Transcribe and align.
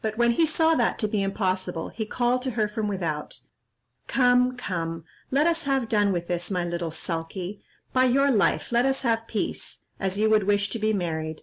But 0.00 0.16
when 0.16 0.30
he 0.30 0.46
saw 0.46 0.74
that 0.76 0.98
to 1.00 1.06
be 1.06 1.22
impossible, 1.22 1.90
he 1.90 2.06
called 2.06 2.40
to 2.40 2.52
her 2.52 2.68
from 2.68 2.88
without, 2.88 3.40
"Come, 4.06 4.56
come, 4.56 5.04
let 5.30 5.46
us 5.46 5.64
have 5.64 5.90
done 5.90 6.10
with 6.10 6.26
this, 6.26 6.50
my 6.50 6.64
little 6.64 6.90
sulky; 6.90 7.60
by 7.92 8.06
your 8.06 8.30
life, 8.30 8.72
let 8.72 8.86
us 8.86 9.02
have 9.02 9.26
peace, 9.28 9.84
as 10.00 10.18
you 10.18 10.30
would 10.30 10.44
wish 10.44 10.70
to 10.70 10.78
be 10.78 10.94
married." 10.94 11.42